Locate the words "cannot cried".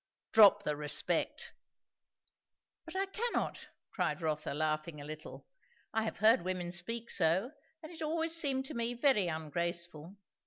3.05-4.19